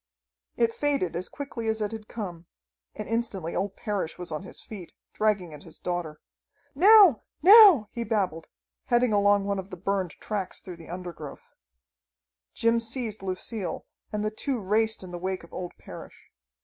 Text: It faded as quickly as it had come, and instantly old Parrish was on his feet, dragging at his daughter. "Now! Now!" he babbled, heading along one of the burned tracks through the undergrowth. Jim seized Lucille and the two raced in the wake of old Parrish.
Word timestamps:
It 0.57 0.73
faded 0.73 1.15
as 1.15 1.29
quickly 1.29 1.67
as 1.67 1.79
it 1.79 1.91
had 1.91 2.07
come, 2.07 2.47
and 2.95 3.07
instantly 3.07 3.55
old 3.55 3.75
Parrish 3.75 4.17
was 4.17 4.31
on 4.31 4.41
his 4.41 4.63
feet, 4.63 4.93
dragging 5.13 5.53
at 5.53 5.61
his 5.61 5.77
daughter. 5.77 6.19
"Now! 6.73 7.21
Now!" 7.43 7.87
he 7.91 8.03
babbled, 8.03 8.47
heading 8.85 9.13
along 9.13 9.45
one 9.45 9.59
of 9.59 9.69
the 9.69 9.77
burned 9.77 10.13
tracks 10.19 10.59
through 10.59 10.77
the 10.77 10.89
undergrowth. 10.89 11.53
Jim 12.55 12.79
seized 12.79 13.21
Lucille 13.21 13.85
and 14.11 14.25
the 14.25 14.31
two 14.31 14.59
raced 14.63 15.03
in 15.03 15.11
the 15.11 15.19
wake 15.19 15.43
of 15.43 15.53
old 15.53 15.73
Parrish. 15.77 16.31